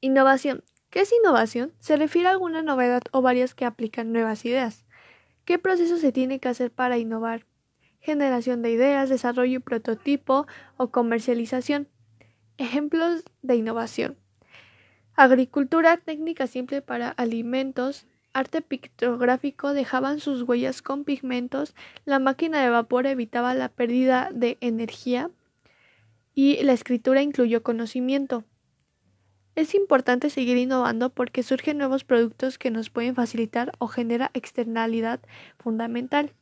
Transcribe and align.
Innovación. 0.00 0.62
¿Qué 0.90 1.00
es 1.00 1.12
innovación? 1.12 1.72
Se 1.80 1.96
refiere 1.96 2.28
a 2.28 2.30
alguna 2.30 2.62
novedad 2.62 3.02
o 3.10 3.20
varias 3.20 3.56
que 3.56 3.64
aplican 3.64 4.12
nuevas 4.12 4.44
ideas. 4.44 4.84
¿Qué 5.44 5.58
proceso 5.58 5.96
se 5.96 6.12
tiene 6.12 6.38
que 6.38 6.48
hacer 6.48 6.70
para 6.70 6.98
innovar? 6.98 7.46
Generación 7.98 8.62
de 8.62 8.70
ideas, 8.70 9.08
desarrollo 9.08 9.56
y 9.56 9.58
prototipo 9.58 10.46
o 10.76 10.92
comercialización. 10.92 11.88
Ejemplos 12.58 13.24
de 13.42 13.56
innovación. 13.56 14.16
Agricultura, 15.16 15.96
técnica 15.96 16.46
simple 16.46 16.80
para 16.80 17.08
alimentos, 17.08 18.06
arte 18.32 18.62
pictográfico 18.62 19.72
dejaban 19.72 20.20
sus 20.20 20.42
huellas 20.42 20.80
con 20.80 21.02
pigmentos, 21.02 21.74
la 22.04 22.20
máquina 22.20 22.62
de 22.62 22.70
vapor 22.70 23.08
evitaba 23.08 23.52
la 23.54 23.68
pérdida 23.68 24.30
de 24.32 24.58
energía 24.60 25.32
y 26.36 26.62
la 26.62 26.72
escritura 26.72 27.20
incluyó 27.20 27.64
conocimiento. 27.64 28.44
Es 29.58 29.74
importante 29.74 30.30
seguir 30.30 30.56
innovando 30.56 31.10
porque 31.10 31.42
surgen 31.42 31.78
nuevos 31.78 32.04
productos 32.04 32.58
que 32.58 32.70
nos 32.70 32.90
pueden 32.90 33.16
facilitar 33.16 33.72
o 33.80 33.88
genera 33.88 34.30
externalidad 34.32 35.18
fundamental. 35.58 36.32